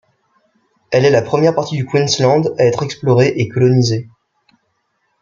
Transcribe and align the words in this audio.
Elle 0.89 1.05
est 1.05 1.11
la 1.11 1.21
première 1.21 1.53
partie 1.53 1.77
du 1.77 1.85
Queensland 1.85 2.55
à 2.57 2.65
être 2.65 2.81
explorée 2.81 3.33
et 3.37 3.47
colonisée. 3.47 4.09